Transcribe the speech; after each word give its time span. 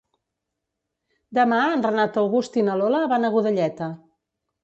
Demà 1.39 1.59
en 1.73 1.85
Renat 1.87 2.17
August 2.21 2.57
i 2.61 2.65
na 2.71 2.77
Lola 2.81 3.01
van 3.13 3.27
a 3.27 3.31
Godelleta. 3.37 3.93